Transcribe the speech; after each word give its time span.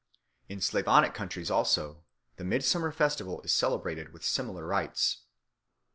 In 0.49 0.61
Slavonic 0.61 1.13
countries, 1.13 1.51
also, 1.51 2.03
the 2.37 2.43
midsummer 2.43 2.91
festival 2.91 3.39
is 3.43 3.53
celebrated 3.53 4.11
with 4.13 4.25
similar 4.25 4.65
rites. 4.65 5.25